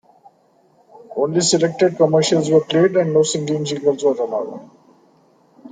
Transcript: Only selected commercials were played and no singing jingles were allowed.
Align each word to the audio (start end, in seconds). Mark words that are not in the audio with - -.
Only 1.15 1.41
selected 1.41 1.95
commercials 1.97 2.49
were 2.49 2.63
played 2.65 2.95
and 2.97 3.13
no 3.13 3.21
singing 3.21 3.65
jingles 3.65 4.03
were 4.03 4.13
allowed. 4.15 4.67